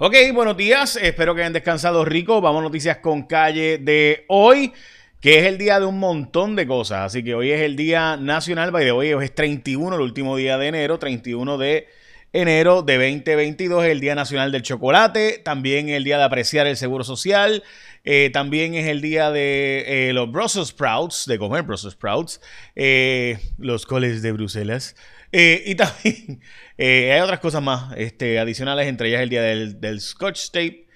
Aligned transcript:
Ok, 0.00 0.14
buenos 0.32 0.56
días. 0.56 0.94
Espero 0.94 1.34
que 1.34 1.40
hayan 1.40 1.52
descansado 1.52 2.04
rico. 2.04 2.40
Vamos 2.40 2.60
a 2.60 2.62
noticias 2.62 2.98
con 2.98 3.24
calle 3.24 3.78
de 3.78 4.26
hoy, 4.28 4.72
que 5.20 5.40
es 5.40 5.46
el 5.46 5.58
día 5.58 5.80
de 5.80 5.86
un 5.86 5.98
montón 5.98 6.54
de 6.54 6.68
cosas. 6.68 7.06
Así 7.06 7.24
que 7.24 7.34
hoy 7.34 7.50
es 7.50 7.62
el 7.62 7.74
día 7.74 8.16
nacional, 8.16 8.70
by 8.70 8.84
de 8.84 8.92
hoy 8.92 9.08
es 9.08 9.34
31, 9.34 9.96
el 9.96 10.00
último 10.00 10.36
día 10.36 10.56
de 10.56 10.68
enero, 10.68 11.00
31 11.00 11.58
de 11.58 11.88
enero 12.32 12.82
de 12.82 12.94
2022, 12.94 13.84
el 13.86 14.00
día 14.00 14.14
nacional 14.14 14.52
del 14.52 14.62
chocolate, 14.62 15.40
también 15.44 15.88
el 15.88 16.04
día 16.04 16.18
de 16.18 16.24
apreciar 16.24 16.66
el 16.66 16.76
seguro 16.76 17.04
social, 17.04 17.62
eh, 18.04 18.30
también 18.32 18.74
es 18.74 18.86
el 18.86 19.00
día 19.00 19.30
de 19.30 20.08
eh, 20.08 20.12
los 20.12 20.30
Brussels 20.30 20.68
Sprouts, 20.68 21.26
de 21.26 21.38
comer 21.38 21.62
Brussels 21.62 21.94
Sprouts, 21.94 22.40
eh, 22.76 23.38
los 23.58 23.86
coles 23.86 24.22
de 24.22 24.32
Bruselas. 24.32 24.94
y 25.32 25.74
también 25.74 26.40
hay 26.78 27.20
otras 27.20 27.40
cosas 27.40 27.62
más 27.62 27.94
este, 27.96 28.38
adicionales, 28.38 28.86
entre 28.86 29.08
ellas 29.08 29.22
el 29.22 29.28
día 29.28 29.42
del, 29.42 30.00
Scotch 30.00 30.50
Tape. 30.50 30.86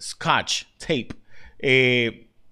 Scotch 0.00 0.64
Tape. 0.78 1.08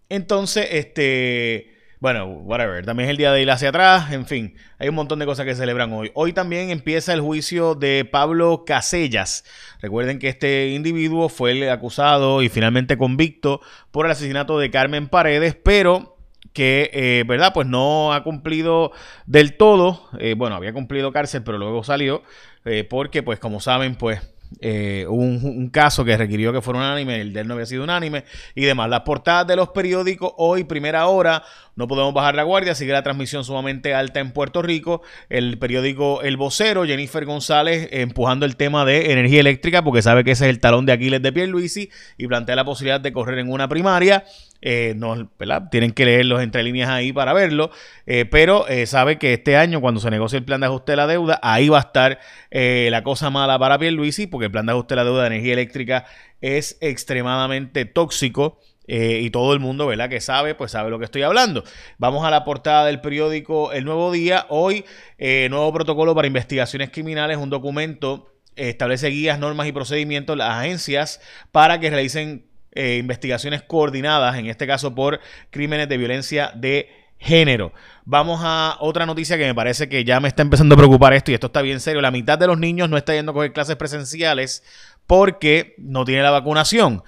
entonces, 0.08 0.68
este 0.70 1.71
bueno, 2.02 2.26
whatever. 2.26 2.84
También 2.84 3.08
es 3.08 3.10
el 3.12 3.16
día 3.16 3.30
de 3.30 3.40
ir 3.40 3.48
hacia 3.52 3.68
atrás. 3.68 4.10
En 4.10 4.26
fin, 4.26 4.56
hay 4.80 4.88
un 4.88 4.96
montón 4.96 5.20
de 5.20 5.24
cosas 5.24 5.46
que 5.46 5.54
celebran 5.54 5.92
hoy. 5.92 6.10
Hoy 6.14 6.32
también 6.32 6.70
empieza 6.70 7.12
el 7.12 7.20
juicio 7.20 7.76
de 7.76 8.04
Pablo 8.04 8.64
Casellas. 8.66 9.44
Recuerden 9.80 10.18
que 10.18 10.28
este 10.28 10.70
individuo 10.70 11.28
fue 11.28 11.52
el 11.52 11.70
acusado 11.70 12.42
y 12.42 12.48
finalmente 12.48 12.98
convicto 12.98 13.60
por 13.92 14.06
el 14.06 14.10
asesinato 14.10 14.58
de 14.58 14.72
Carmen 14.72 15.06
Paredes, 15.06 15.54
pero 15.54 16.16
que, 16.52 16.90
eh, 16.92 17.22
¿verdad? 17.24 17.52
Pues 17.54 17.68
no 17.68 18.12
ha 18.12 18.24
cumplido 18.24 18.90
del 19.26 19.56
todo. 19.56 20.08
Eh, 20.18 20.34
bueno, 20.36 20.56
había 20.56 20.72
cumplido 20.72 21.12
cárcel, 21.12 21.44
pero 21.44 21.56
luego 21.56 21.84
salió. 21.84 22.24
Eh, 22.64 22.82
porque, 22.82 23.22
pues, 23.22 23.38
como 23.38 23.60
saben, 23.60 23.94
pues 23.94 24.20
eh, 24.60 25.06
un, 25.08 25.70
caso 25.70 26.04
que 26.04 26.16
requirió 26.16 26.52
que 26.52 26.60
fuera 26.60 26.80
unánime, 26.80 27.20
el 27.20 27.32
de 27.32 27.40
él 27.40 27.48
no 27.48 27.54
había 27.54 27.66
sido 27.66 27.84
unánime 27.84 28.24
y 28.54 28.64
demás. 28.64 28.88
Las 28.88 29.00
portadas 29.00 29.46
de 29.46 29.56
los 29.56 29.70
periódicos 29.70 30.32
hoy, 30.36 30.64
primera 30.64 31.06
hora, 31.06 31.42
no 31.76 31.88
podemos 31.88 32.12
bajar 32.12 32.34
la 32.34 32.42
guardia, 32.42 32.74
sigue 32.74 32.92
la 32.92 33.02
transmisión 33.02 33.44
sumamente 33.44 33.94
alta 33.94 34.20
en 34.20 34.32
Puerto 34.32 34.62
Rico. 34.62 35.02
El 35.28 35.58
periódico 35.58 36.22
El 36.22 36.36
Vocero, 36.36 36.84
Jennifer 36.84 37.24
González, 37.24 37.88
empujando 37.92 38.44
el 38.44 38.56
tema 38.56 38.84
de 38.84 39.12
energía 39.12 39.40
eléctrica 39.40 39.82
porque 39.82 40.02
sabe 40.02 40.24
que 40.24 40.32
ese 40.32 40.44
es 40.44 40.50
el 40.50 40.60
talón 40.60 40.86
de 40.86 40.92
Aquiles 40.92 41.22
de 41.22 41.32
Pierluisi 41.32 41.90
y 42.18 42.26
plantea 42.26 42.56
la 42.56 42.64
posibilidad 42.64 43.00
de 43.00 43.12
correr 43.12 43.38
en 43.38 43.50
una 43.50 43.68
primaria. 43.68 44.24
Eh, 44.64 44.94
no, 44.96 45.28
Tienen 45.72 45.90
que 45.90 46.04
leerlos 46.04 46.40
entre 46.40 46.62
líneas 46.62 46.88
ahí 46.88 47.12
para 47.12 47.32
verlo, 47.32 47.72
eh, 48.06 48.24
pero 48.24 48.68
eh, 48.68 48.86
sabe 48.86 49.18
que 49.18 49.32
este 49.32 49.56
año 49.56 49.80
cuando 49.80 50.00
se 50.00 50.08
negocie 50.08 50.38
el 50.38 50.44
plan 50.44 50.60
de 50.60 50.68
ajuste 50.68 50.92
de 50.92 50.96
la 50.96 51.08
deuda, 51.08 51.40
ahí 51.42 51.68
va 51.68 51.78
a 51.78 51.80
estar 51.80 52.20
la 52.52 53.02
cosa 53.02 53.28
mala 53.30 53.58
para 53.58 53.78
Pierluisi, 53.78 54.28
porque 54.28 54.46
el 54.46 54.52
plan 54.52 54.66
de 54.66 54.72
ajuste 54.72 54.94
de 54.94 54.96
la 54.96 55.04
deuda 55.04 55.22
de 55.22 55.26
energía 55.26 55.54
eléctrica 55.54 56.06
es 56.40 56.78
extremadamente 56.80 57.84
tóxico. 57.84 58.60
y 58.86 59.30
todo 59.30 59.54
el 59.54 59.60
mundo, 59.60 59.86
¿verdad? 59.86 60.08
Que 60.10 60.20
sabe, 60.20 60.54
pues 60.54 60.72
sabe 60.72 60.90
lo 60.90 60.98
que 60.98 61.06
estoy 61.06 61.22
hablando. 61.22 61.64
Vamos 61.98 62.24
a 62.26 62.30
la 62.30 62.44
portada 62.44 62.84
del 62.86 63.00
periódico 63.00 63.72
El 63.72 63.84
Nuevo 63.84 64.12
Día. 64.12 64.46
Hoy, 64.48 64.84
nuevo 65.18 65.72
protocolo 65.72 66.14
para 66.14 66.26
investigaciones 66.26 66.90
criminales, 66.90 67.36
un 67.38 67.50
documento 67.50 68.28
establece 68.54 69.08
guías, 69.08 69.38
normas 69.38 69.66
y 69.66 69.72
procedimientos 69.72 70.36
las 70.36 70.58
agencias 70.58 71.20
para 71.52 71.80
que 71.80 71.90
realicen 71.90 72.51
eh, 72.74 72.96
investigaciones 72.98 73.62
coordinadas, 73.62 74.36
en 74.36 74.46
este 74.46 74.66
caso 74.66 74.94
por 74.94 75.20
crímenes 75.50 75.88
de 75.88 75.96
violencia 75.98 76.52
de 76.54 76.88
género. 77.18 77.72
Vamos 78.04 78.40
a 78.42 78.76
otra 78.80 79.06
noticia 79.06 79.38
que 79.38 79.44
me 79.44 79.54
parece 79.54 79.88
que 79.88 80.04
ya 80.04 80.18
me 80.18 80.28
está 80.28 80.42
empezando 80.42 80.74
a 80.74 80.78
preocupar 80.78 81.12
esto 81.12 81.30
y 81.30 81.34
esto 81.34 81.46
está 81.46 81.62
bien 81.62 81.80
serio. 81.80 82.00
La 82.00 82.10
mitad 82.10 82.38
de 82.38 82.48
los 82.48 82.58
niños 82.58 82.90
no 82.90 82.96
está 82.96 83.14
yendo 83.14 83.30
a 83.30 83.34
coger 83.34 83.52
clases 83.52 83.76
presenciales 83.76 84.64
porque 85.06 85.74
no 85.78 86.04
tiene 86.04 86.22
la 86.22 86.30
vacunación. 86.30 87.04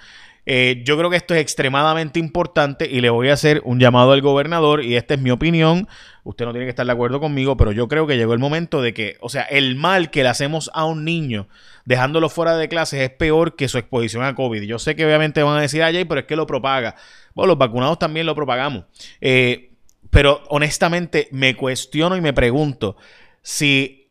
Eh, 0.46 0.82
yo 0.84 0.98
creo 0.98 1.10
que 1.10 1.16
esto 1.16 1.34
es 1.34 1.40
extremadamente 1.40 2.18
importante 2.18 2.86
y 2.90 3.00
le 3.00 3.10
voy 3.10 3.28
a 3.28 3.32
hacer 3.32 3.62
un 3.64 3.80
llamado 3.80 4.12
al 4.12 4.20
gobernador 4.20 4.84
y 4.84 4.96
esta 4.96 5.14
es 5.14 5.20
mi 5.20 5.30
opinión. 5.30 5.88
Usted 6.22 6.44
no 6.44 6.52
tiene 6.52 6.66
que 6.66 6.70
estar 6.70 6.86
de 6.86 6.92
acuerdo 6.92 7.20
conmigo, 7.20 7.56
pero 7.56 7.72
yo 7.72 7.88
creo 7.88 8.06
que 8.06 8.16
llegó 8.16 8.32
el 8.34 8.38
momento 8.38 8.82
de 8.82 8.92
que, 8.92 9.16
o 9.20 9.28
sea, 9.28 9.42
el 9.42 9.76
mal 9.76 10.10
que 10.10 10.22
le 10.22 10.28
hacemos 10.28 10.70
a 10.74 10.84
un 10.84 11.04
niño 11.04 11.48
dejándolo 11.84 12.28
fuera 12.28 12.56
de 12.56 12.68
clases 12.68 13.00
es 13.00 13.10
peor 13.10 13.56
que 13.56 13.68
su 13.68 13.78
exposición 13.78 14.24
a 14.24 14.34
COVID. 14.34 14.62
Yo 14.62 14.78
sé 14.78 14.96
que 14.96 15.06
obviamente 15.06 15.42
van 15.42 15.58
a 15.58 15.62
decir, 15.62 15.82
ay, 15.82 16.04
pero 16.04 16.20
es 16.20 16.26
que 16.26 16.36
lo 16.36 16.46
propaga. 16.46 16.94
Bueno, 17.34 17.48
los 17.48 17.58
vacunados 17.58 17.98
también 17.98 18.26
lo 18.26 18.34
propagamos. 18.34 18.84
Eh, 19.20 19.70
pero 20.10 20.42
honestamente 20.48 21.28
me 21.32 21.56
cuestiono 21.56 22.16
y 22.16 22.20
me 22.20 22.32
pregunto 22.32 22.96
si 23.42 24.03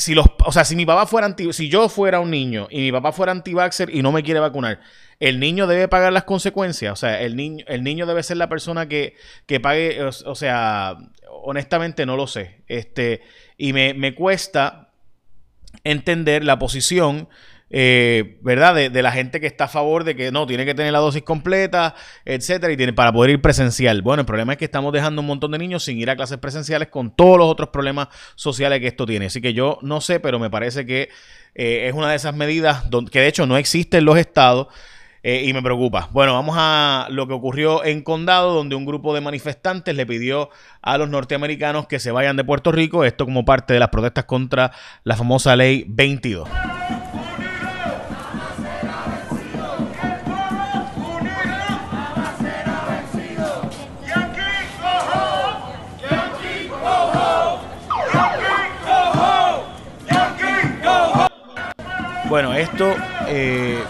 si 0.00 0.14
los, 0.14 0.26
o 0.44 0.50
sea, 0.50 0.64
si 0.64 0.74
mi 0.74 0.86
papá 0.86 1.06
fuera 1.06 1.26
anti, 1.26 1.52
si 1.52 1.68
yo 1.68 1.88
fuera 1.88 2.20
un 2.20 2.30
niño 2.30 2.66
y 2.70 2.80
mi 2.80 2.92
papá 2.92 3.12
fuera 3.12 3.32
anti-vaxxer 3.32 3.94
y 3.94 4.02
no 4.02 4.12
me 4.12 4.22
quiere 4.22 4.40
vacunar, 4.40 4.80
el 5.20 5.38
niño 5.38 5.66
debe 5.66 5.86
pagar 5.88 6.12
las 6.12 6.24
consecuencias. 6.24 6.92
O 6.92 6.96
sea, 6.96 7.20
el 7.20 7.36
niño, 7.36 7.64
el 7.68 7.84
niño 7.84 8.06
debe 8.06 8.22
ser 8.22 8.38
la 8.38 8.48
persona 8.48 8.88
que, 8.88 9.14
que 9.46 9.60
pague, 9.60 10.02
o, 10.02 10.34
sea, 10.34 10.96
honestamente 11.44 12.06
no 12.06 12.16
lo 12.16 12.26
sé. 12.26 12.62
Este, 12.66 13.22
y 13.56 13.72
me, 13.72 13.94
me 13.94 14.14
cuesta 14.14 14.90
entender 15.84 16.44
la 16.44 16.58
posición 16.58 17.28
eh, 17.72 18.38
¿verdad? 18.42 18.74
De, 18.74 19.02
la 19.02 19.12
gente 19.12 19.40
que 19.40 19.46
está 19.46 19.64
a 19.64 19.68
favor 19.68 20.02
de 20.02 20.16
que 20.16 20.32
no, 20.32 20.46
tiene 20.46 20.64
que 20.66 20.74
tener 20.74 20.92
la 20.92 20.98
dosis 20.98 21.22
completa, 21.22 21.94
etcétera, 22.24 22.72
y 22.72 22.76
tiene 22.76 22.92
para 22.92 23.12
poder 23.12 23.30
ir 23.30 23.40
presencial. 23.40 24.02
Bueno, 24.02 24.22
el 24.22 24.26
problema 24.26 24.52
es 24.52 24.58
que 24.58 24.64
estamos 24.64 24.92
dejando 24.92 25.20
un 25.20 25.28
montón 25.28 25.52
de 25.52 25.58
niños 25.58 25.84
sin 25.84 25.98
ir 25.98 26.10
a 26.10 26.16
clases 26.16 26.38
presenciales 26.38 26.88
con 26.88 27.14
todos 27.14 27.38
los 27.38 27.48
otros 27.48 27.68
problemas 27.68 28.08
sociales 28.34 28.80
que 28.80 28.88
esto 28.88 29.06
tiene. 29.06 29.26
Así 29.26 29.40
que 29.40 29.54
yo 29.54 29.78
no 29.82 30.00
sé, 30.00 30.18
pero 30.18 30.40
me 30.40 30.50
parece 30.50 30.84
que 30.84 31.08
eh, 31.54 31.86
es 31.88 31.94
una 31.94 32.10
de 32.10 32.16
esas 32.16 32.34
medidas 32.34 32.84
que 33.10 33.20
de 33.20 33.28
hecho 33.28 33.46
no 33.46 33.56
existe 33.56 33.98
en 33.98 34.04
los 34.04 34.18
estados. 34.18 34.66
Eh, 35.22 35.44
y 35.44 35.52
me 35.52 35.60
preocupa. 35.60 36.08
Bueno, 36.12 36.32
vamos 36.32 36.56
a 36.58 37.06
lo 37.10 37.28
que 37.28 37.34
ocurrió 37.34 37.84
en 37.84 38.00
Condado, 38.00 38.54
donde 38.54 38.74
un 38.74 38.86
grupo 38.86 39.14
de 39.14 39.20
manifestantes 39.20 39.94
le 39.94 40.06
pidió 40.06 40.48
a 40.80 40.96
los 40.96 41.10
norteamericanos 41.10 41.86
que 41.86 41.98
se 41.98 42.10
vayan 42.10 42.36
de 42.36 42.44
Puerto 42.44 42.72
Rico, 42.72 43.04
esto 43.04 43.26
como 43.26 43.44
parte 43.44 43.74
de 43.74 43.80
las 43.80 43.90
protestas 43.90 44.24
contra 44.24 44.72
la 45.04 45.16
famosa 45.16 45.56
ley 45.56 45.84
22. 45.86 46.48
Bueno, 62.30 62.54
esto 62.54 62.94
eh, 63.26 63.82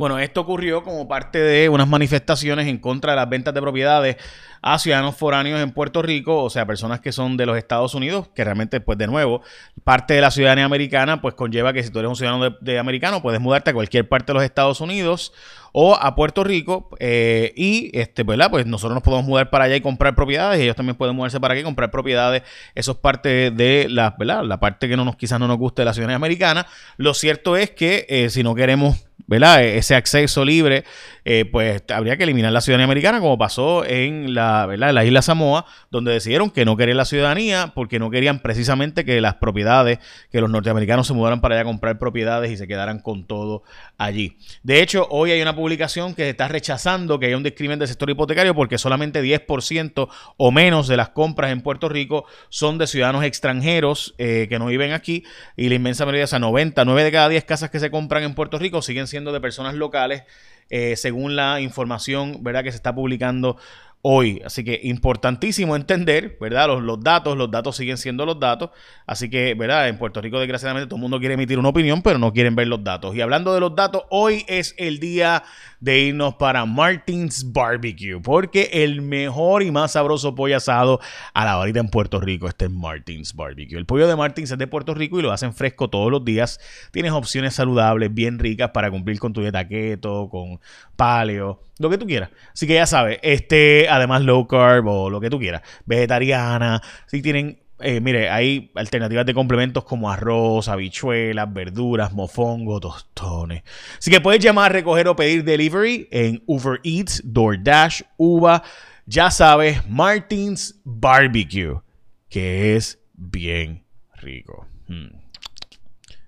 Bueno, 0.00 0.18
esto 0.18 0.40
ocurrió 0.40 0.82
como 0.82 1.06
parte 1.06 1.38
de 1.38 1.68
unas 1.68 1.86
manifestaciones 1.86 2.66
en 2.68 2.78
contra 2.78 3.12
de 3.12 3.16
las 3.16 3.28
ventas 3.28 3.52
de 3.52 3.60
propiedades 3.60 4.16
a 4.62 4.78
ciudadanos 4.78 5.14
foráneos 5.14 5.60
en 5.60 5.72
Puerto 5.72 6.00
Rico, 6.00 6.42
o 6.42 6.48
sea, 6.48 6.64
personas 6.64 7.00
que 7.00 7.12
son 7.12 7.36
de 7.36 7.44
los 7.44 7.58
Estados 7.58 7.94
Unidos, 7.94 8.28
que 8.34 8.42
realmente, 8.42 8.80
pues 8.80 8.96
de 8.96 9.06
nuevo, 9.06 9.42
parte 9.84 10.14
de 10.14 10.22
la 10.22 10.30
ciudadanía 10.30 10.64
americana, 10.64 11.20
pues 11.20 11.34
conlleva 11.34 11.74
que 11.74 11.82
si 11.82 11.90
tú 11.90 11.98
eres 11.98 12.08
un 12.08 12.16
ciudadano 12.16 12.56
de, 12.62 12.78
americano, 12.78 13.20
puedes 13.20 13.42
mudarte 13.42 13.72
a 13.72 13.74
cualquier 13.74 14.08
parte 14.08 14.32
de 14.32 14.34
los 14.38 14.42
Estados 14.42 14.80
Unidos 14.80 15.34
o 15.72 15.94
a 15.94 16.14
Puerto 16.14 16.44
Rico 16.44 16.88
eh, 16.98 17.52
y 17.56 17.90
este 17.98 18.22
¿verdad? 18.22 18.50
pues 18.50 18.66
nosotros 18.66 18.94
nos 18.94 19.02
podemos 19.02 19.26
mudar 19.26 19.50
para 19.50 19.64
allá 19.64 19.76
y 19.76 19.80
comprar 19.80 20.14
propiedades 20.14 20.60
y 20.60 20.64
ellos 20.64 20.76
también 20.76 20.96
pueden 20.96 21.16
mudarse 21.16 21.40
para 21.40 21.54
aquí 21.54 21.60
y 21.60 21.64
comprar 21.64 21.90
propiedades 21.90 22.42
eso 22.74 22.92
es 22.92 22.98
parte 22.98 23.50
de 23.50 23.86
la, 23.88 24.14
¿verdad? 24.18 24.44
la 24.44 24.60
parte 24.60 24.88
que 24.88 24.96
no 24.96 25.04
nos 25.04 25.16
quizás 25.16 25.38
no 25.40 25.48
nos 25.48 25.58
guste 25.58 25.82
de 25.82 25.86
la 25.86 25.94
ciudadanía 25.94 26.16
americana 26.16 26.66
lo 26.96 27.14
cierto 27.14 27.56
es 27.56 27.70
que 27.70 28.06
eh, 28.08 28.30
si 28.30 28.42
no 28.42 28.54
queremos 28.54 29.04
¿verdad? 29.30 29.62
E-, 29.62 29.78
ese 29.78 29.94
acceso 29.94 30.44
libre, 30.44 30.84
eh, 31.24 31.44
pues 31.44 31.84
habría 31.94 32.16
que 32.16 32.24
eliminar 32.24 32.52
la 32.52 32.60
ciudadanía 32.60 32.86
americana, 32.86 33.20
como 33.20 33.38
pasó 33.38 33.84
en 33.84 34.34
la, 34.34 34.66
¿verdad? 34.66 34.92
la 34.92 35.04
isla 35.04 35.22
Samoa, 35.22 35.66
donde 35.88 36.12
decidieron 36.12 36.50
que 36.50 36.64
no 36.64 36.76
querían 36.76 36.96
la 36.96 37.04
ciudadanía 37.04 37.70
porque 37.72 38.00
no 38.00 38.10
querían 38.10 38.40
precisamente 38.40 39.04
que 39.04 39.20
las 39.20 39.36
propiedades, 39.36 40.00
que 40.32 40.40
los 40.40 40.50
norteamericanos 40.50 41.06
se 41.06 41.14
mudaran 41.14 41.40
para 41.40 41.54
allá 41.54 41.62
a 41.62 41.64
comprar 41.64 41.96
propiedades 41.98 42.50
y 42.50 42.56
se 42.56 42.66
quedaran 42.66 42.98
con 42.98 43.24
todo 43.24 43.62
allí. 43.98 44.36
De 44.64 44.82
hecho, 44.82 45.06
hoy 45.10 45.30
hay 45.30 45.40
una 45.40 45.54
publicación 45.60 46.14
que 46.14 46.30
está 46.30 46.48
rechazando 46.48 47.18
que 47.18 47.26
haya 47.26 47.36
un 47.36 47.42
discrimen 47.42 47.78
del 47.78 47.86
sector 47.86 48.08
hipotecario 48.08 48.54
porque 48.54 48.78
solamente 48.78 49.22
10% 49.22 50.08
o 50.38 50.50
menos 50.50 50.88
de 50.88 50.96
las 50.96 51.10
compras 51.10 51.52
en 51.52 51.60
Puerto 51.60 51.88
Rico 51.88 52.24
son 52.48 52.78
de 52.78 52.86
ciudadanos 52.86 53.24
extranjeros 53.24 54.14
eh, 54.16 54.46
que 54.48 54.58
no 54.58 54.66
viven 54.66 54.92
aquí 54.92 55.24
y 55.56 55.68
la 55.68 55.74
inmensa 55.74 56.06
mayoría, 56.06 56.24
o 56.24 56.28
sea, 56.28 56.38
90, 56.38 56.84
9 56.84 57.04
de 57.04 57.12
cada 57.12 57.28
10 57.28 57.44
casas 57.44 57.70
que 57.70 57.78
se 57.78 57.90
compran 57.90 58.22
en 58.22 58.34
Puerto 58.34 58.58
Rico 58.58 58.80
siguen 58.80 59.06
siendo 59.06 59.32
de 59.32 59.40
personas 59.40 59.74
locales, 59.74 60.22
eh, 60.70 60.96
según 60.96 61.36
la 61.36 61.60
información 61.60 62.42
¿verdad? 62.42 62.64
que 62.64 62.70
se 62.70 62.76
está 62.76 62.94
publicando 62.94 63.58
hoy. 64.02 64.40
Así 64.44 64.64
que 64.64 64.80
importantísimo 64.82 65.76
entender, 65.76 66.36
¿verdad? 66.40 66.68
Los, 66.80 67.00
datos, 67.00 67.36
los 67.36 67.50
datos 67.50 67.76
siguen 67.76 67.98
siendo 67.98 68.24
los 68.26 68.38
datos. 68.38 68.70
Así 69.06 69.28
que, 69.28 69.54
¿verdad? 69.54 69.88
En 69.88 69.98
Puerto 69.98 70.20
Rico, 70.20 70.38
desgraciadamente, 70.38 70.88
todo 70.88 70.96
el 70.96 71.02
mundo 71.02 71.18
quiere 71.18 71.34
emitir 71.34 71.58
una 71.58 71.68
opinión, 71.68 72.02
pero 72.02 72.18
no 72.18 72.32
quieren 72.32 72.56
ver 72.56 72.68
los 72.68 72.82
datos. 72.82 73.14
Y 73.14 73.20
hablando 73.20 73.54
de 73.54 73.60
los 73.60 73.74
datos, 73.74 74.04
hoy 74.10 74.44
es 74.48 74.74
el 74.78 75.00
día 75.00 75.42
de 75.80 75.98
irnos 76.00 76.34
para 76.34 76.66
Martins 76.66 77.52
Barbecue, 77.52 78.20
porque 78.20 78.70
el 78.72 79.00
mejor 79.00 79.62
y 79.62 79.70
más 79.70 79.92
sabroso 79.92 80.34
pollo 80.34 80.58
asado 80.58 81.00
a 81.32 81.44
la 81.44 81.56
varita 81.56 81.80
en 81.80 81.88
Puerto 81.88 82.20
Rico 82.20 82.48
este 82.48 82.66
es 82.66 82.70
Martins 82.70 83.34
Barbecue. 83.34 83.78
El 83.78 83.86
pollo 83.86 84.06
de 84.06 84.14
Martins 84.14 84.50
es 84.50 84.58
de 84.58 84.66
Puerto 84.66 84.94
Rico 84.94 85.18
y 85.18 85.22
lo 85.22 85.32
hacen 85.32 85.54
fresco 85.54 85.88
todos 85.88 86.10
los 86.10 86.24
días. 86.24 86.60
Tienes 86.92 87.12
opciones 87.12 87.54
saludables, 87.54 88.12
bien 88.12 88.38
ricas 88.38 88.70
para 88.70 88.90
cumplir 88.90 89.18
con 89.18 89.32
tu 89.32 89.40
dieta 89.40 89.66
keto, 89.66 90.28
con 90.30 90.60
paleo, 90.96 91.62
lo 91.78 91.88
que 91.88 91.96
tú 91.96 92.06
quieras. 92.06 92.30
Así 92.52 92.66
que 92.66 92.74
ya 92.74 92.86
sabes, 92.86 93.18
este, 93.22 93.88
además 93.90 94.22
low 94.22 94.46
carb 94.46 94.86
o 94.86 95.10
lo 95.10 95.20
que 95.20 95.30
tú 95.30 95.38
quieras, 95.38 95.62
vegetariana, 95.86 96.82
si 97.06 97.22
tienen 97.22 97.58
eh, 97.82 98.00
mire, 98.00 98.28
hay 98.28 98.70
alternativas 98.74 99.24
de 99.24 99.34
complementos 99.34 99.84
como 99.84 100.10
arroz, 100.10 100.68
habichuelas, 100.68 101.52
verduras, 101.52 102.12
mofongo, 102.12 102.78
tostones. 102.78 103.62
Así 103.98 104.10
que 104.10 104.20
puedes 104.20 104.42
llamar, 104.42 104.72
recoger 104.72 105.08
o 105.08 105.16
pedir 105.16 105.44
delivery 105.44 106.08
en 106.10 106.42
Uber 106.46 106.80
Eats, 106.84 107.22
DoorDash, 107.24 108.02
Uva. 108.18 108.62
Ya 109.06 109.30
sabes, 109.30 109.88
Martins 109.88 110.80
Barbecue, 110.84 111.80
que 112.28 112.76
es 112.76 113.00
bien 113.14 113.84
rico. 114.14 114.66
Hmm. 114.86 115.08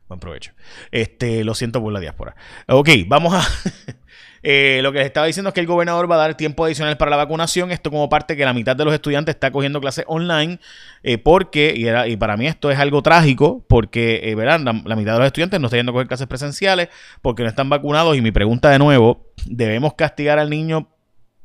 Buen 0.09 0.21
provecho. 0.21 0.53
Este, 0.91 1.45
lo 1.45 1.55
siento 1.55 1.81
por 1.81 1.93
la 1.93 2.01
diáspora. 2.01 2.35
Ok, 2.69 2.89
vamos 3.07 3.35
a. 3.35 3.43
Eh, 4.43 4.81
lo 4.83 4.91
que 4.91 4.99
les 4.99 5.07
estaba 5.07 5.27
diciendo 5.27 5.49
es 5.49 5.55
que 5.55 5.61
el 5.61 5.67
gobernador 5.67 6.11
va 6.11 6.17
a 6.17 6.19
dar 6.19 6.37
tiempo 6.37 6.65
adicional 6.65 6.97
para 6.97 7.11
la 7.11 7.17
vacunación. 7.17 7.71
Esto 7.71 7.91
como 7.91 8.09
parte 8.09 8.37
que 8.37 8.45
la 8.45 8.53
mitad 8.53 8.75
de 8.75 8.85
los 8.85 8.93
estudiantes 8.93 9.35
está 9.37 9.51
cogiendo 9.51 9.81
clases 9.81 10.05
online. 10.09 10.59
Eh, 11.03 11.19
porque, 11.19 11.75
y, 11.77 11.87
era, 11.87 12.09
y, 12.09 12.17
para 12.17 12.37
mí 12.37 12.47
esto 12.47 12.71
es 12.71 12.79
algo 12.79 13.03
trágico, 13.03 13.65
porque 13.69 14.21
eh, 14.25 14.35
verán, 14.35 14.65
la, 14.65 14.97
mitad 14.97 15.13
de 15.15 15.19
los 15.19 15.27
estudiantes 15.27 15.61
no 15.61 15.67
está 15.67 15.77
yendo 15.77 15.91
a 15.91 15.95
coger 15.95 16.09
clases 16.09 16.27
presenciales 16.27 16.89
porque 17.21 17.43
no 17.43 17.49
están 17.49 17.69
vacunados. 17.69 18.17
Y 18.17 18.21
mi 18.21 18.33
pregunta 18.33 18.71
de 18.71 18.79
nuevo, 18.79 19.33
¿debemos 19.47 19.95
castigar 19.95 20.39
al 20.39 20.51
niño 20.51 20.89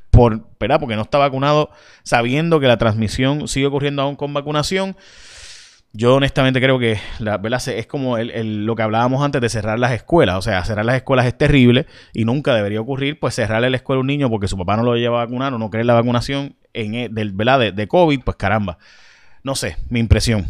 por, 0.09 0.47
¿verdad? 0.59 0.79
porque 0.79 0.95
no 0.95 1.03
está 1.03 1.19
vacunado 1.19 1.69
sabiendo 2.03 2.59
que 2.59 2.67
la 2.67 2.77
transmisión 2.77 3.47
sigue 3.47 3.67
ocurriendo 3.67 4.01
aún 4.01 4.15
con 4.15 4.33
vacunación? 4.33 4.95
Yo 5.93 6.15
honestamente 6.15 6.61
creo 6.61 6.77
que 6.77 6.99
la, 7.19 7.37
¿verdad? 7.37 7.65
es 7.69 7.87
como 7.87 8.17
lo 8.17 8.75
que 8.75 8.83
hablábamos 8.83 9.23
antes 9.23 9.41
de 9.41 9.49
cerrar 9.49 9.79
las 9.79 9.93
escuelas. 9.93 10.35
O 10.37 10.41
sea, 10.41 10.63
cerrar 10.63 10.85
las 10.85 10.97
escuelas 10.97 11.25
es 11.25 11.37
terrible 11.37 11.87
y 12.13 12.25
nunca 12.25 12.53
debería 12.53 12.81
ocurrir, 12.81 13.19
pues 13.19 13.35
cerrarle 13.35 13.69
la 13.69 13.77
escuela 13.77 13.97
a 13.97 14.01
un 14.01 14.07
niño 14.07 14.29
porque 14.29 14.47
su 14.47 14.57
papá 14.57 14.77
no 14.77 14.83
lo 14.83 14.95
lleva 14.95 15.21
a 15.21 15.25
vacunar 15.25 15.53
o 15.53 15.57
no 15.57 15.69
cree 15.69 15.83
la 15.83 15.93
vacunación 15.93 16.55
en, 16.73 16.93
e, 16.93 17.09
del, 17.09 17.31
¿verdad? 17.31 17.59
De, 17.59 17.71
de 17.71 17.87
COVID, 17.87 18.21
pues 18.23 18.37
caramba. 18.37 18.77
No 19.43 19.55
sé, 19.55 19.77
mi 19.89 19.99
impresión. 19.99 20.45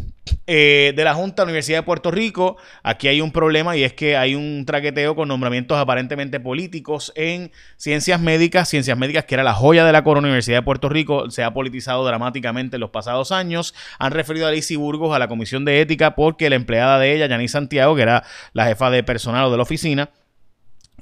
Eh, 0.46 0.92
de 0.96 1.04
la 1.04 1.14
Junta 1.14 1.42
de 1.42 1.46
la 1.46 1.50
Universidad 1.50 1.78
de 1.78 1.82
Puerto 1.82 2.10
Rico, 2.10 2.56
aquí 2.82 3.08
hay 3.08 3.20
un 3.20 3.32
problema 3.32 3.76
y 3.76 3.84
es 3.84 3.92
que 3.92 4.16
hay 4.16 4.34
un 4.34 4.64
traqueteo 4.66 5.14
con 5.14 5.28
nombramientos 5.28 5.78
aparentemente 5.78 6.40
políticos 6.40 7.12
en 7.14 7.50
ciencias 7.76 8.20
médicas. 8.20 8.68
Ciencias 8.68 8.98
médicas, 8.98 9.24
que 9.24 9.34
era 9.34 9.44
la 9.44 9.54
joya 9.54 9.84
de 9.84 9.92
la 9.92 10.04
corona 10.04 10.26
Universidad 10.26 10.58
de 10.58 10.62
Puerto 10.62 10.88
Rico, 10.88 11.30
se 11.30 11.44
ha 11.44 11.52
politizado 11.52 12.04
dramáticamente 12.04 12.76
en 12.76 12.80
los 12.80 12.90
pasados 12.90 13.32
años. 13.32 13.74
Han 13.98 14.12
referido 14.12 14.46
a 14.46 14.50
Lizzie 14.50 14.76
Burgos 14.76 15.14
a 15.14 15.18
la 15.18 15.28
Comisión 15.28 15.64
de 15.64 15.80
Ética 15.80 16.14
porque 16.14 16.50
la 16.50 16.56
empleada 16.56 16.98
de 16.98 17.14
ella, 17.14 17.26
Yanis 17.26 17.52
Santiago, 17.52 17.94
que 17.96 18.02
era 18.02 18.24
la 18.52 18.66
jefa 18.66 18.90
de 18.90 19.02
personal 19.02 19.46
o 19.46 19.50
de 19.50 19.56
la 19.56 19.62
oficina, 19.62 20.10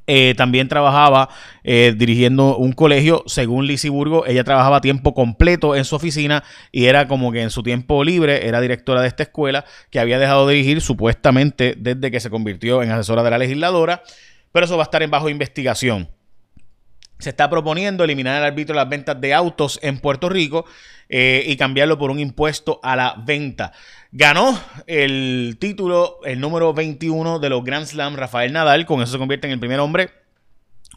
eh, 0.07 0.35
también 0.37 0.69
trabajaba 0.69 1.29
eh, 1.65 1.95
dirigiendo 1.97 2.57
un 2.57 2.73
colegio, 2.73 3.25
según 3.27 3.67
Burgo, 3.91 4.25
ella 4.27 4.45
trabajaba 4.45 4.81
tiempo 4.81 5.15
completo 5.15 5.75
en 5.75 5.85
su 5.85 5.97
oficina 5.97 6.45
y 6.71 6.87
era 6.87 7.09
como 7.09 7.33
que 7.33 7.43
en 7.43 7.51
su 7.51 7.63
tiempo 7.63 8.05
libre 8.05 8.47
era 8.47 8.61
directora 8.61 9.01
de 9.01 9.09
esta 9.09 9.25
escuela 9.25 9.65
que 9.91 9.99
había 9.99 10.19
dejado 10.19 10.47
de 10.47 10.55
dirigir 10.55 10.81
supuestamente 10.81 11.75
desde 11.77 12.11
que 12.11 12.21
se 12.21 12.31
convirtió 12.31 12.83
en 12.83 12.91
asesora 12.91 13.23
de 13.23 13.31
la 13.31 13.39
legisladora, 13.39 14.03
pero 14.53 14.67
eso 14.67 14.77
va 14.77 14.85
a 14.85 14.85
estar 14.85 15.03
en 15.03 15.11
bajo 15.11 15.29
investigación. 15.29 16.16
Se 17.19 17.31
está 17.31 17.49
proponiendo 17.49 18.05
eliminar 18.05 18.39
el 18.39 18.45
arbitrio 18.45 18.75
de 18.75 18.83
las 18.83 18.89
ventas 18.89 19.21
de 19.21 19.33
autos 19.33 19.79
en 19.83 19.99
Puerto 19.99 20.29
Rico 20.29 20.67
eh, 21.09 21.45
y 21.47 21.57
cambiarlo 21.57 21.99
por 21.99 22.11
un 22.11 22.19
impuesto 22.19 22.81
a 22.83 22.97
la 22.97 23.15
venta. 23.25 23.73
Ganó 24.13 24.59
el 24.87 25.57
título, 25.59 26.21
el 26.25 26.41
número 26.41 26.75
21 26.75 27.39
de 27.39 27.49
los 27.49 27.65
Grand 27.65 27.87
Slam, 27.87 28.17
Rafael 28.17 28.53
Nadal. 28.53 28.87
Con 28.87 29.01
eso 29.03 29.13
se 29.13 29.19
convierte 29.19 29.47
en 29.47 29.55
el 29.55 29.61
primer 29.61 29.81
hombre 29.81 30.26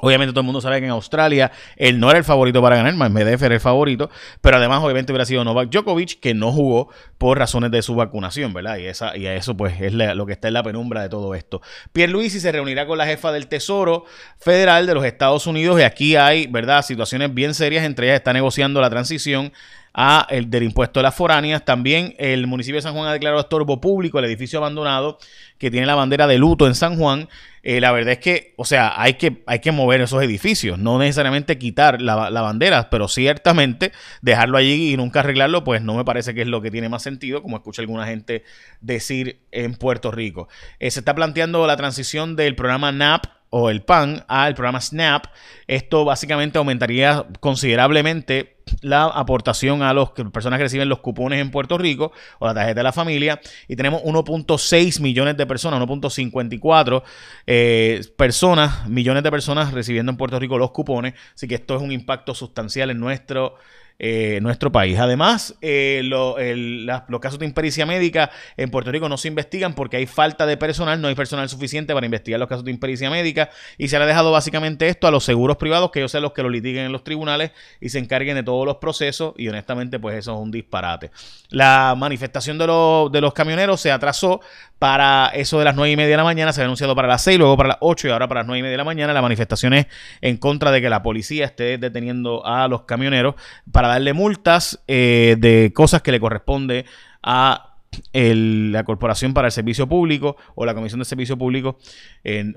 Obviamente 0.01 0.31
todo 0.31 0.41
el 0.41 0.45
mundo 0.45 0.61
sabe 0.61 0.79
que 0.79 0.85
en 0.85 0.91
Australia 0.91 1.51
él 1.75 1.99
no 1.99 2.09
era 2.09 2.19
el 2.19 2.23
favorito 2.23 2.61
para 2.61 2.77
ganar, 2.77 2.93
Medvedev 2.93 3.43
era 3.43 3.55
el 3.55 3.59
favorito, 3.59 4.09
pero 4.39 4.57
además 4.57 4.81
obviamente 4.81 5.11
hubiera 5.11 5.25
sido 5.25 5.43
Novak 5.43 5.69
Djokovic 5.69 6.21
que 6.21 6.33
no 6.33 6.51
jugó 6.53 6.89
por 7.17 7.37
razones 7.37 7.71
de 7.71 7.81
su 7.81 7.95
vacunación, 7.95 8.53
¿verdad? 8.53 8.77
Y, 8.77 8.85
esa, 8.85 9.17
y 9.17 9.27
a 9.27 9.35
eso 9.35 9.57
pues 9.57 9.79
es 9.81 9.93
lo 9.93 10.25
que 10.25 10.31
está 10.31 10.47
en 10.47 10.53
la 10.53 10.63
penumbra 10.63 11.01
de 11.01 11.09
todo 11.09 11.35
esto. 11.35 11.61
Pierre 11.91 12.13
Luisi 12.13 12.39
se 12.39 12.51
reunirá 12.51 12.87
con 12.87 12.97
la 12.97 13.05
jefa 13.05 13.33
del 13.33 13.47
Tesoro 13.47 14.05
Federal 14.37 14.87
de 14.87 14.93
los 14.93 15.03
Estados 15.03 15.47
Unidos 15.47 15.79
y 15.81 15.83
aquí 15.83 16.15
hay, 16.15 16.47
¿verdad? 16.47 16.81
Situaciones 16.81 17.33
bien 17.33 17.53
serias, 17.53 17.83
entre 17.83 18.07
ellas 18.07 18.17
está 18.17 18.31
negociando 18.31 18.79
la 18.79 18.89
transición 18.89 19.51
a 19.93 20.27
el 20.29 20.49
del 20.49 20.63
impuesto 20.63 20.99
de 20.99 21.03
las 21.03 21.15
foráneas. 21.15 21.65
También 21.65 22.15
el 22.17 22.47
municipio 22.47 22.77
de 22.77 22.81
San 22.81 22.93
Juan 22.93 23.07
ha 23.07 23.13
declarado 23.13 23.41
estorbo 23.41 23.81
público 23.81 24.19
el 24.19 24.25
edificio 24.25 24.59
abandonado 24.59 25.17
que 25.57 25.71
tiene 25.71 25.85
la 25.85 25.95
bandera 25.95 26.27
de 26.27 26.37
luto 26.37 26.67
en 26.67 26.75
San 26.75 26.97
Juan. 26.97 27.27
Eh, 27.63 27.81
la 27.81 27.91
verdad 27.91 28.13
es 28.13 28.19
que, 28.19 28.53
o 28.55 28.63
sea, 28.63 28.93
hay 28.95 29.15
que, 29.15 29.43
hay 29.45 29.59
que 29.59 29.71
mover 29.71 29.99
esos 29.99 30.23
edificios, 30.23 30.79
no 30.79 30.97
necesariamente 30.97 31.57
quitar 31.57 32.01
la, 32.01 32.15
bandera, 32.29 32.89
pero 32.89 33.09
ciertamente 33.09 33.91
dejarlo 34.21 34.57
allí 34.57 34.93
y 34.93 34.97
nunca 34.97 35.19
arreglarlo, 35.19 35.65
pues 35.65 35.81
no 35.81 35.95
me 35.95 36.05
parece 36.05 36.33
que 36.33 36.41
es 36.41 36.47
lo 36.47 36.61
que 36.61 36.71
tiene 36.71 36.87
más 36.87 37.03
sentido, 37.03 37.41
como 37.41 37.57
escucha 37.57 37.81
alguna 37.81 38.05
gente 38.05 38.43
decir 38.79 39.41
en 39.51 39.75
Puerto 39.75 40.11
Rico. 40.11 40.47
Eh, 40.79 40.89
se 40.89 40.99
está 40.99 41.13
planteando 41.13 41.67
la 41.67 41.75
transición 41.75 42.37
del 42.37 42.55
programa 42.55 42.93
NAP 42.93 43.25
o 43.49 43.69
el 43.69 43.81
PAN 43.81 44.23
al 44.27 44.53
programa 44.53 44.81
SNAP. 44.81 45.25
Esto 45.67 46.05
básicamente 46.05 46.57
aumentaría 46.57 47.25
considerablemente 47.39 48.57
la 48.81 49.05
aportación 49.05 49.81
a 49.81 49.93
las 49.93 50.09
personas 50.31 50.57
que 50.57 50.63
reciben 50.63 50.89
los 50.89 50.99
cupones 50.99 51.39
en 51.39 51.51
Puerto 51.51 51.77
Rico 51.77 52.11
o 52.39 52.47
la 52.47 52.53
tarjeta 52.53 52.79
de 52.79 52.83
la 52.83 52.91
familia. 52.91 53.39
Y 53.67 53.75
tenemos 53.75 54.01
1.6 54.03 55.01
millones 55.01 55.37
de 55.37 55.45
personas, 55.45 55.79
1.54 55.81 57.03
eh, 57.47 58.01
personas, 58.17 58.87
millones 58.87 59.23
de 59.23 59.31
personas 59.31 59.73
recibiendo 59.73 60.11
en 60.11 60.17
Puerto 60.17 60.39
Rico 60.39 60.57
los 60.57 60.71
cupones. 60.71 61.13
Así 61.33 61.47
que 61.47 61.55
esto 61.55 61.75
es 61.75 61.81
un 61.81 61.91
impacto 61.91 62.33
sustancial 62.33 62.89
en 62.89 62.99
nuestro 62.99 63.55
eh, 64.01 64.39
nuestro 64.41 64.71
país. 64.71 64.97
Además, 64.97 65.55
eh, 65.61 66.01
los 66.03 67.19
casos 67.19 67.37
de 67.37 67.45
impericia 67.45 67.85
médica 67.85 68.31
en 68.55 68.71
Puerto 68.71 68.91
Rico 68.91 69.09
no 69.09 69.17
se 69.17 69.27
investigan 69.27 69.73
porque 69.73 69.97
hay 69.97 70.05
falta 70.05 70.45
de 70.45 70.55
personal, 70.55 71.01
no 71.01 71.09
hay 71.09 71.15
personal 71.15 71.49
suficiente 71.49 71.93
para 71.93 72.05
investigar 72.05 72.39
los 72.39 72.47
casos 72.47 72.63
de 72.63 72.71
impericia 72.71 73.09
médica 73.09 73.49
y 73.77 73.89
se 73.89 73.97
le 73.97 74.05
ha 74.05 74.07
dejado 74.07 74.31
básicamente 74.31 74.87
esto 74.87 75.07
a 75.07 75.11
los 75.11 75.25
seguros 75.25 75.57
privados, 75.57 75.91
que 75.91 75.99
ellos 75.99 76.11
sean 76.11 76.23
los 76.23 76.31
que 76.31 76.43
lo 76.43 76.49
litiguen 76.49 76.85
en 76.85 76.93
los 76.93 77.03
tribunales 77.03 77.51
y 77.81 77.89
se 77.89 77.99
encarguen 77.99 78.35
de 78.35 78.43
todos 78.43 78.65
los 78.65 78.77
procesos 78.77 79.33
y 79.37 79.49
honestamente 79.49 79.99
pues 79.99 80.17
eso 80.17 80.33
es 80.33 80.39
un 80.39 80.51
disparate. 80.51 81.11
La 81.49 81.93
manifestación 81.97 82.57
de, 82.57 82.65
de 83.11 83.21
los 83.21 83.33
camioneros 83.33 83.81
se 83.81 83.91
atrasó 83.91 84.39
para 84.79 85.27
eso 85.33 85.59
de 85.59 85.65
las 85.65 85.75
9 85.75 85.91
y 85.91 85.97
media 85.97 86.11
de 86.11 86.17
la 86.17 86.23
mañana, 86.23 86.53
se 86.53 86.61
ha 86.61 86.63
anunciado 86.63 86.95
para 86.95 87.09
las 87.09 87.21
6, 87.23 87.37
luego 87.37 87.57
para 87.57 87.69
las 87.69 87.77
8 87.81 88.07
y 88.07 88.11
ahora 88.11 88.29
para 88.29 88.41
las 88.41 88.47
9 88.47 88.59
y 88.59 88.61
media 88.61 88.71
de 88.71 88.77
la 88.77 88.85
mañana. 88.85 89.11
La 89.11 89.21
manifestación 89.21 89.73
es 89.73 89.87
en 90.21 90.37
contra 90.37 90.71
de 90.71 90.81
que 90.81 90.89
la 90.89 91.03
policía 91.03 91.45
esté 91.45 91.77
deteniendo 91.77 92.45
a 92.45 92.69
los 92.69 92.83
camioneros 92.83 93.35
para 93.73 93.88
darle 93.93 94.13
multas 94.13 94.83
eh, 94.87 95.35
de 95.39 95.71
cosas 95.73 96.01
que 96.01 96.11
le 96.11 96.19
corresponde 96.19 96.85
a 97.21 97.65
la 98.13 98.83
Corporación 98.83 99.33
para 99.33 99.47
el 99.47 99.51
Servicio 99.51 99.87
Público 99.87 100.37
o 100.55 100.65
la 100.65 100.75
Comisión 100.75 100.99
de 100.99 101.05
Servicio 101.05 101.37
Público 101.37 101.77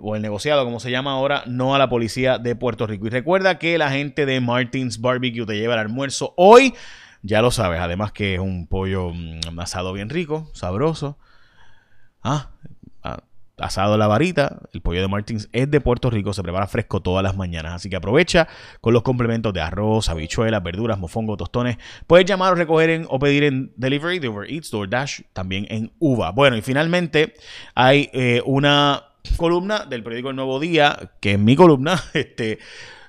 o 0.00 0.16
el 0.16 0.22
negociado, 0.22 0.64
como 0.64 0.80
se 0.80 0.90
llama 0.90 1.12
ahora, 1.12 1.44
no 1.46 1.74
a 1.74 1.78
la 1.78 1.88
policía 1.88 2.38
de 2.38 2.54
Puerto 2.54 2.86
Rico. 2.86 3.06
Y 3.06 3.10
recuerda 3.10 3.58
que 3.58 3.78
la 3.78 3.90
gente 3.90 4.26
de 4.26 4.40
Martins 4.40 5.00
Barbecue 5.00 5.46
te 5.46 5.56
lleva 5.58 5.74
el 5.74 5.80
almuerzo 5.80 6.34
hoy. 6.36 6.74
Ya 7.22 7.40
lo 7.40 7.50
sabes, 7.50 7.80
además 7.80 8.12
que 8.12 8.34
es 8.34 8.40
un 8.40 8.66
pollo 8.66 9.10
mm, 9.10 9.58
asado 9.60 9.92
bien 9.92 10.10
rico, 10.10 10.50
sabroso. 10.54 11.18
Ah, 12.22 12.50
ah, 12.50 12.72
asado 13.62 13.94
a 13.94 13.98
la 13.98 14.06
varita, 14.06 14.58
el 14.72 14.80
pollo 14.82 15.00
de 15.00 15.08
Martins 15.08 15.48
es 15.52 15.70
de 15.70 15.80
Puerto 15.80 16.10
Rico, 16.10 16.34
se 16.34 16.42
prepara 16.42 16.66
fresco 16.66 17.00
todas 17.00 17.22
las 17.22 17.36
mañanas, 17.36 17.74
así 17.74 17.88
que 17.88 17.96
aprovecha 17.96 18.48
con 18.80 18.92
los 18.92 19.02
complementos 19.02 19.54
de 19.54 19.60
arroz, 19.60 20.08
habichuelas, 20.08 20.62
verduras, 20.62 20.98
mofongo, 20.98 21.36
tostones. 21.36 21.78
Puedes 22.06 22.26
llamar 22.26 22.52
o 22.52 22.56
recoger 22.56 23.06
o 23.08 23.18
pedir 23.18 23.44
en 23.44 23.72
delivery 23.76 24.18
de 24.18 24.28
Uber 24.28 24.50
Eats, 24.50 24.70
DoorDash, 24.70 25.22
también 25.32 25.66
en 25.70 25.92
Uva. 25.98 26.32
Bueno, 26.32 26.56
y 26.56 26.62
finalmente 26.62 27.34
hay 27.74 28.10
eh, 28.12 28.42
una 28.44 29.04
columna 29.36 29.86
del 29.86 30.02
periódico 30.02 30.30
El 30.30 30.36
Nuevo 30.36 30.58
Día, 30.58 31.12
que 31.20 31.32
es 31.32 31.38
mi 31.38 31.56
columna, 31.56 32.02
este 32.14 32.58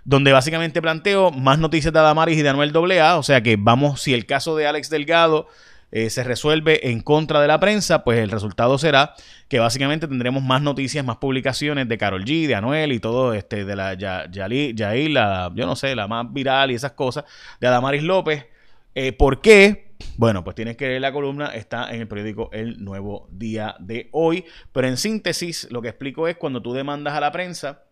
donde 0.05 0.33
básicamente 0.33 0.81
planteo 0.81 1.31
más 1.31 1.59
noticias 1.59 1.93
de 1.93 1.99
Adamaris 1.99 2.37
y 2.37 2.41
de 2.41 2.49
Anuel 2.49 2.73
AA, 2.99 3.17
o 3.17 3.23
sea 3.23 3.41
que 3.41 3.55
vamos, 3.57 4.01
si 4.01 4.13
el 4.13 4.25
caso 4.25 4.55
de 4.55 4.67
Alex 4.67 4.89
Delgado 4.89 5.47
eh, 5.95 6.09
se 6.09 6.23
resuelve 6.23 6.89
en 6.89 7.01
contra 7.01 7.39
de 7.39 7.47
la 7.47 7.59
prensa, 7.59 8.03
pues 8.03 8.17
el 8.17 8.31
resultado 8.31 8.79
será 8.79 9.13
que 9.47 9.59
básicamente 9.59 10.07
tendremos 10.07 10.41
más 10.41 10.59
noticias, 10.59 11.05
más 11.05 11.17
publicaciones 11.17 11.87
de 11.87 11.99
Carol 11.99 12.25
G, 12.25 12.47
de 12.47 12.55
Anuel 12.55 12.91
y 12.93 12.99
todo, 12.99 13.35
este, 13.35 13.63
de 13.63 13.75
la 13.75 13.93
Yair, 13.93 15.11
la, 15.11 15.51
yo 15.53 15.67
no 15.67 15.75
sé, 15.75 15.95
la 15.95 16.07
más 16.07 16.33
viral 16.33 16.71
y 16.71 16.73
esas 16.73 16.93
cosas, 16.93 17.25
de 17.61 17.67
Adamaris 17.67 18.01
López. 18.01 18.47
Eh, 18.95 19.13
¿Por 19.13 19.39
qué? 19.39 19.93
Bueno, 20.17 20.43
pues 20.43 20.55
tienes 20.55 20.77
que 20.77 20.87
leer 20.87 21.01
la 21.01 21.13
columna, 21.13 21.53
está 21.53 21.93
en 21.93 22.01
el 22.01 22.07
periódico 22.07 22.49
El 22.51 22.83
Nuevo 22.83 23.27
Día 23.31 23.75
de 23.77 24.09
hoy. 24.13 24.45
Pero 24.71 24.87
en 24.87 24.97
síntesis, 24.97 25.67
lo 25.69 25.83
que 25.83 25.89
explico 25.89 26.27
es 26.27 26.37
cuando 26.37 26.59
tú 26.59 26.73
demandas 26.73 27.13
a 27.13 27.19
la 27.19 27.31
prensa, 27.31 27.83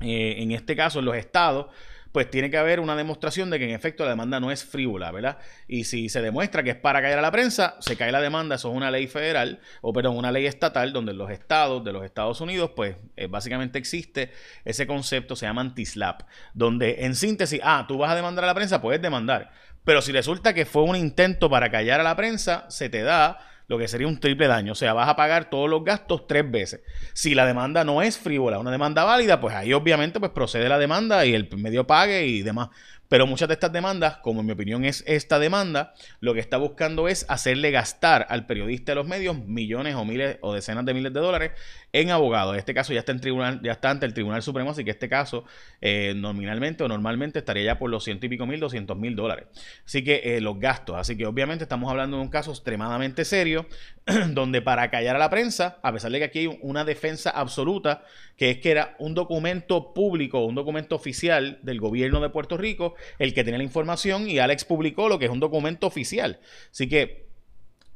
eh, 0.00 0.36
en 0.38 0.52
este 0.52 0.74
caso 0.74 1.00
en 1.00 1.04
los 1.04 1.16
estados, 1.16 1.66
pues 2.12 2.30
tiene 2.30 2.50
que 2.50 2.58
haber 2.58 2.80
una 2.80 2.96
demostración 2.96 3.50
de 3.50 3.58
que 3.58 3.64
en 3.64 3.70
efecto 3.70 4.04
la 4.04 4.10
demanda 4.10 4.40
no 4.40 4.50
es 4.50 4.64
frívola, 4.64 5.10
¿verdad? 5.10 5.38
Y 5.66 5.84
si 5.84 6.08
se 6.08 6.22
demuestra 6.22 6.62
que 6.62 6.70
es 6.70 6.76
para 6.76 7.02
caer 7.02 7.18
a 7.18 7.22
la 7.22 7.30
prensa, 7.30 7.76
se 7.80 7.96
cae 7.96 8.12
la 8.12 8.20
demanda, 8.20 8.56
eso 8.56 8.70
es 8.70 8.76
una 8.76 8.90
ley 8.90 9.06
federal, 9.06 9.60
o 9.82 9.92
perdón, 9.92 10.16
una 10.16 10.32
ley 10.32 10.46
estatal, 10.46 10.92
donde 10.92 11.12
los 11.12 11.30
estados 11.30 11.84
de 11.84 11.92
los 11.92 12.04
Estados 12.04 12.40
Unidos, 12.40 12.72
pues 12.74 12.96
eh, 13.16 13.26
básicamente 13.26 13.78
existe 13.78 14.32
ese 14.64 14.86
concepto, 14.86 15.36
se 15.36 15.46
llama 15.46 15.60
anti-slap, 15.60 16.22
donde 16.54 17.04
en 17.04 17.14
síntesis, 17.14 17.60
ah, 17.62 17.84
tú 17.86 17.98
vas 17.98 18.10
a 18.10 18.14
demandar 18.14 18.44
a 18.44 18.48
la 18.48 18.54
prensa, 18.54 18.80
puedes 18.80 19.02
demandar, 19.02 19.50
pero 19.84 20.02
si 20.02 20.12
resulta 20.12 20.54
que 20.54 20.66
fue 20.66 20.82
un 20.82 20.96
intento 20.96 21.48
para 21.48 21.70
callar 21.70 22.00
a 22.00 22.04
la 22.04 22.16
prensa, 22.16 22.66
se 22.68 22.88
te 22.88 23.02
da 23.02 23.38
lo 23.68 23.78
que 23.78 23.86
sería 23.86 24.08
un 24.08 24.18
triple 24.18 24.48
daño. 24.48 24.72
O 24.72 24.74
sea, 24.74 24.94
vas 24.94 25.08
a 25.08 25.14
pagar 25.14 25.50
todos 25.50 25.68
los 25.70 25.84
gastos 25.84 26.26
tres 26.26 26.50
veces. 26.50 26.80
Si 27.12 27.34
la 27.34 27.46
demanda 27.46 27.84
no 27.84 28.02
es 28.02 28.18
frívola, 28.18 28.58
una 28.58 28.70
demanda 28.70 29.04
válida, 29.04 29.40
pues 29.40 29.54
ahí 29.54 29.72
obviamente 29.74 30.18
pues 30.18 30.32
procede 30.32 30.68
la 30.68 30.78
demanda 30.78 31.24
y 31.26 31.34
el 31.34 31.48
medio 31.56 31.86
pague 31.86 32.26
y 32.26 32.42
demás. 32.42 32.70
Pero 33.08 33.26
muchas 33.26 33.48
de 33.48 33.54
estas 33.54 33.72
demandas, 33.72 34.18
como 34.18 34.40
en 34.40 34.46
mi 34.46 34.52
opinión 34.52 34.84
es 34.84 35.02
esta 35.06 35.38
demanda, 35.38 35.94
lo 36.20 36.34
que 36.34 36.40
está 36.40 36.58
buscando 36.58 37.08
es 37.08 37.24
hacerle 37.28 37.70
gastar 37.70 38.26
al 38.28 38.46
periodista 38.46 38.92
de 38.92 38.96
los 38.96 39.06
medios 39.06 39.38
millones 39.46 39.94
o 39.94 40.04
miles 40.04 40.38
o 40.42 40.52
decenas 40.52 40.84
de 40.84 40.94
miles 40.94 41.12
de 41.12 41.20
dólares 41.20 41.52
en 41.92 42.10
abogados. 42.10 42.56
Este 42.56 42.74
caso 42.74 42.92
ya 42.92 43.00
está 43.00 43.12
en 43.12 43.20
tribunal, 43.20 43.60
ya 43.62 43.72
está 43.72 43.90
ante 43.90 44.04
el 44.04 44.12
Tribunal 44.12 44.42
Supremo, 44.42 44.70
así 44.70 44.84
que 44.84 44.90
este 44.90 45.08
caso 45.08 45.44
eh, 45.80 46.12
nominalmente 46.14 46.84
o 46.84 46.88
normalmente 46.88 47.38
estaría 47.38 47.64
ya 47.64 47.78
por 47.78 47.90
los 47.90 48.04
ciento 48.04 48.26
y 48.26 48.28
pico 48.28 48.46
mil, 48.46 48.60
doscientos 48.60 48.96
mil 48.96 49.16
dólares. 49.16 49.46
Así 49.86 50.04
que 50.04 50.36
eh, 50.36 50.40
los 50.40 50.58
gastos. 50.58 50.96
Así 50.96 51.16
que 51.16 51.26
obviamente 51.26 51.64
estamos 51.64 51.90
hablando 51.90 52.18
de 52.18 52.22
un 52.22 52.28
caso 52.28 52.50
extremadamente 52.50 53.24
serio, 53.24 53.66
donde 54.30 54.60
para 54.60 54.90
callar 54.90 55.16
a 55.16 55.18
la 55.18 55.30
prensa, 55.30 55.78
a 55.82 55.92
pesar 55.92 56.10
de 56.10 56.18
que 56.18 56.24
aquí 56.24 56.38
hay 56.40 56.58
una 56.60 56.84
defensa 56.84 57.30
absoluta, 57.30 58.02
que 58.36 58.50
es 58.50 58.58
que 58.58 58.70
era 58.70 58.94
un 58.98 59.14
documento 59.14 59.92
público, 59.94 60.44
un 60.44 60.54
documento 60.54 60.94
oficial 60.94 61.58
del 61.62 61.80
gobierno 61.80 62.20
de 62.20 62.30
Puerto 62.30 62.56
Rico, 62.56 62.94
el 63.18 63.34
que 63.34 63.44
tenía 63.44 63.58
la 63.58 63.64
información 63.64 64.28
y 64.28 64.38
Alex 64.38 64.64
publicó 64.64 65.08
lo 65.08 65.18
que 65.18 65.26
es 65.26 65.30
un 65.30 65.40
documento 65.40 65.86
oficial. 65.86 66.40
Así 66.70 66.88
que 66.88 67.28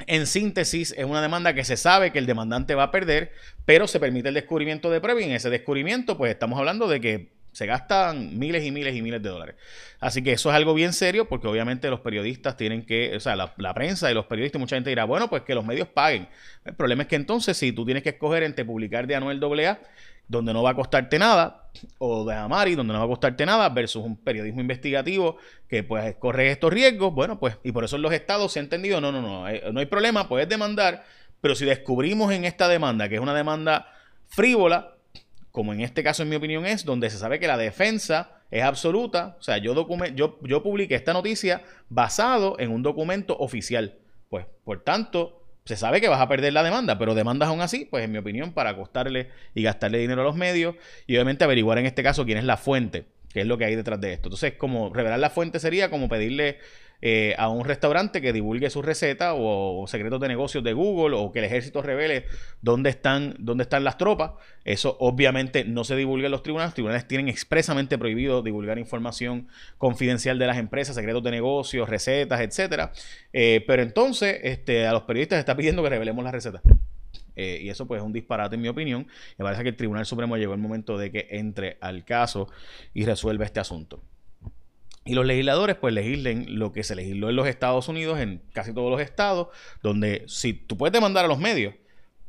en 0.07 0.27
síntesis, 0.27 0.95
es 0.97 1.05
una 1.05 1.23
demanda 1.23 1.55
que 1.55 1.65
se 1.65 1.77
sabe 1.77 2.13
que 2.13 2.19
el 2.19 2.27
demandante 2.27 2.75
va 2.75 2.85
a 2.85 2.91
perder, 2.91 3.33
pero 3.65 3.87
se 3.87 4.01
permite 4.01 4.29
el 4.29 4.35
descubrimiento 4.35 4.91
de 4.91 5.01
prueba 5.01 5.21
y 5.21 5.25
en 5.25 5.33
ese 5.33 5.51
descubrimiento, 5.51 6.17
pues 6.17 6.33
estamos 6.33 6.59
hablando 6.59 6.89
de 6.89 7.01
que 7.01 7.33
se 7.53 7.67
gastan 7.67 8.39
miles 8.39 8.65
y 8.65 8.71
miles 8.71 8.97
y 8.97 9.03
miles 9.03 9.23
de 9.23 9.29
dólares. 9.29 9.57
Así 10.01 10.23
que 10.23 10.33
eso 10.33 10.49
es 10.49 10.57
algo 10.57 10.73
bien 10.73 10.93
serio 10.93 11.29
porque 11.29 11.47
obviamente 11.47 11.91
los 11.91 12.01
periodistas 12.01 12.57
tienen 12.57 12.85
que, 12.85 13.15
o 13.15 13.21
sea, 13.21 13.37
la, 13.37 13.53
la, 13.59 13.75
prensa 13.75 14.11
y 14.11 14.15
los 14.15 14.25
periodistas, 14.25 14.59
mucha 14.59 14.77
gente 14.77 14.89
dirá, 14.89 15.05
bueno, 15.05 15.29
pues 15.29 15.43
que 15.43 15.55
los 15.55 15.65
medios 15.65 15.87
paguen. 15.89 16.29
El 16.65 16.75
problema 16.75 17.03
es 17.03 17.09
que 17.09 17.17
entonces 17.17 17.57
si 17.57 17.73
tú 17.73 17.85
tienes 17.85 18.03
que 18.03 18.11
escoger 18.11 18.43
entre 18.43 18.65
publicar 18.65 19.07
de 19.07 19.17
Anuel 19.17 19.41
AA 19.43 19.81
donde 20.29 20.53
no 20.53 20.63
va 20.63 20.71
a 20.71 20.75
costarte 20.75 21.19
nada, 21.19 21.71
o 21.99 22.25
de 22.25 22.35
Amari, 22.35 22.75
donde 22.75 22.93
no 22.93 22.99
va 22.99 23.05
a 23.05 23.09
costarte 23.09 23.45
nada, 23.47 23.69
versus 23.69 24.03
un 24.05 24.17
periodismo 24.17 24.61
investigativo 24.61 25.37
que 25.69 25.83
pues 25.83 26.17
corre 26.17 26.51
estos 26.51 26.73
riesgos, 26.73 27.15
bueno, 27.15 27.39
pues, 27.39 27.59
y 27.63 27.73
por 27.73 27.85
eso 27.85 27.99
los 27.99 28.13
estados 28.13 28.53
se 28.53 28.61
ha 28.61 28.63
entendido, 28.63 29.01
no, 29.01 29.13
no, 29.13 29.23
no, 29.23 29.49
eh, 29.49 29.63
no 29.73 29.81
hay 29.81 29.87
problema, 29.87 30.29
puedes 30.29 30.49
demandar, 30.49 31.05
pero 31.41 31.55
si 31.55 31.65
descubrimos 31.65 32.33
en 32.33 32.45
esta 32.45 32.69
demanda, 32.69 33.09
que 33.09 33.17
es 33.17 33.21
una 33.21 33.35
demanda 33.35 33.93
frívola, 34.29 34.95
como 35.51 35.73
en 35.73 35.81
este 35.83 36.03
caso 36.03 36.23
en 36.23 36.31
mi 36.31 36.37
opinión 36.37 36.65
es, 36.65 36.85
donde 36.85 37.11
se 37.11 37.19
sabe 37.19 37.39
que 37.39 37.47
la 37.47 37.59
defensa 37.59 38.43
es 38.51 38.63
absoluta, 38.63 39.37
o 39.39 39.43
sea, 39.43 39.59
yo, 39.59 39.75
yo, 40.15 40.39
yo 40.43 40.63
publiqué 40.63 40.95
esta 40.95 41.13
noticia 41.13 41.63
basado 41.89 42.57
en 42.59 42.71
un 42.71 42.83
documento 42.83 43.37
oficial, 43.39 43.99
pues, 44.29 44.47
por 44.65 44.81
tanto, 44.81 45.42
se 45.65 45.77
sabe 45.77 46.01
que 46.01 46.09
vas 46.09 46.21
a 46.21 46.29
perder 46.29 46.53
la 46.53 46.63
demanda, 46.63 46.99
pero 46.99 47.15
demandas 47.15 47.49
aún 47.49 47.61
así, 47.61 47.85
pues 47.85 48.05
en 48.05 48.13
mi 48.13 48.19
opinión, 48.19 48.53
para 48.53 48.77
costarle 48.77 49.29
y 49.55 49.63
gastarle 49.63 49.99
dinero 49.99 50.23
a 50.23 50.25
los 50.25 50.37
medios 50.37 50.75
y 51.07 51.15
obviamente 51.15 51.45
averiguar 51.45 51.79
en 51.79 51.87
este 51.87 52.03
caso 52.03 52.25
quién 52.25 52.39
es 52.39 52.45
la 52.45 52.57
fuente, 52.57 53.07
qué 53.33 53.43
es 53.43 53.47
lo 53.47 53.59
que 53.59 53.65
hay 53.65 53.77
detrás 53.77 54.01
de 54.01 54.13
esto. 54.13 54.29
Entonces, 54.29 54.55
como 54.55 54.93
revelar 54.93 55.19
la 55.19 55.31
fuente 55.31 55.61
sería 55.61 55.89
como 55.91 56.09
pedirle 56.09 56.59
eh, 57.05 57.35
a 57.37 57.49
un 57.49 57.65
restaurante 57.65 58.23
que 58.23 58.33
divulgue 58.33 58.71
su 58.71 58.81
receta 58.81 59.35
o, 59.35 59.85
secretos 59.89 60.21
de 60.21 60.29
negocios 60.29 60.63
de 60.63 60.73
Google 60.73 61.17
o 61.17 61.33
que 61.33 61.41
el 61.41 61.47
ejército 61.47 61.83
revele 61.83 62.27
dónde 62.61 62.91
están, 62.91 63.35
dónde 63.41 63.65
están 63.65 63.83
las 63.83 63.99
tropas. 63.99 64.33
Eso 64.65 64.97
obviamente 65.01 65.65
no 65.65 65.83
se 65.83 65.97
divulga 65.97 66.27
en 66.27 66.31
los 66.31 66.45
tribunales. 66.45 66.69
Los 66.69 66.75
tribunales 66.75 67.09
tienen 67.09 67.29
expresamente 67.29 67.99
prohibido 67.99 68.43
divulgar 68.43 68.79
información 68.79 69.49
confidencial 69.79 70.39
de 70.39 70.47
las 70.47 70.59
empresas, 70.59 70.95
secretos 70.95 71.25
de 71.25 71.33
negocios, 71.33 71.89
recetas, 71.89 72.41
etcétera. 72.41 72.93
Eh, 73.33 73.65
pero 73.67 73.83
entonces 73.83 74.39
este, 74.45 74.87
a 74.87 74.93
los 74.93 75.03
periodistas 75.03 75.41
está 75.41 75.57
pidiendo 75.57 75.83
que 75.83 75.91
revelemos 75.91 76.23
las 76.23 76.33
recetas. 76.33 76.63
Eh, 77.35 77.61
y 77.63 77.69
eso 77.69 77.87
pues 77.87 78.01
es 78.01 78.07
un 78.07 78.13
disparate 78.13 78.55
en 78.55 78.61
mi 78.61 78.69
opinión. 78.69 79.09
Me 79.39 79.45
parece 79.45 79.65
que 79.65 79.71
el 79.71 79.77
Tribunal 79.77 80.07
Supremo 80.07 80.37
llegó 80.37 80.55
el 80.55 80.61
momento 80.61 80.97
de 80.99 81.11
que 81.11 81.27
entre 81.31 81.79
al 81.81 82.05
caso 82.05 82.49
y 82.95 83.05
resuelva 83.05 83.45
este 83.45 83.59
asunto. 83.59 84.01
Y 85.05 85.15
los 85.15 85.27
legisladores 85.27 85.77
pues 85.77 85.93
legislen 85.93 86.59
lo 86.59 86.73
que 86.73 86.85
se 86.85 86.95
legisló 86.95 87.31
en 87.31 87.37
los 87.37 87.49
Estados 87.49 87.89
Unidos, 87.89 88.21
en 88.21 88.43
casi 88.53 88.73
todos 88.73 88.91
los 88.91 89.01
estados, 89.01 89.49
donde 89.83 90.25
si 90.29 90.53
tú 90.53 90.77
puedes 90.77 90.93
demandar 90.93 91.25
a 91.25 91.29
los 91.29 91.39
medios, 91.39 91.75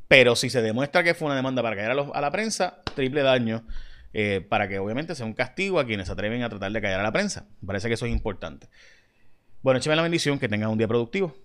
pero 0.07 0.35
si 0.35 0.49
se 0.49 0.61
demuestra 0.61 1.03
que 1.03 1.13
fue 1.13 1.27
una 1.27 1.35
demanda 1.35 1.61
para 1.61 1.75
caer 1.75 1.91
a, 1.91 2.21
la 2.21 2.31
prensa, 2.31 2.81
triple 2.95 3.21
daño, 3.21 3.63
eh, 4.13 4.45
para 4.47 4.67
que 4.67 4.79
obviamente 4.79 5.15
sea 5.15 5.25
un 5.25 5.33
castigo 5.33 5.79
a 5.79 5.85
quienes 5.85 6.07
se 6.07 6.13
atreven 6.13 6.43
a 6.43 6.49
tratar 6.49 6.71
de 6.71 6.81
callar 6.81 6.99
a 6.99 7.03
la 7.03 7.11
prensa. 7.11 7.47
Me 7.61 7.67
parece 7.67 7.87
que 7.87 7.93
eso 7.93 8.05
es 8.05 8.11
importante. 8.11 8.67
Bueno, 9.61 9.77
écheme 9.77 9.95
la 9.95 10.01
bendición, 10.01 10.39
que 10.39 10.49
tengan 10.49 10.69
un 10.69 10.77
día 10.77 10.87
productivo. 10.87 11.35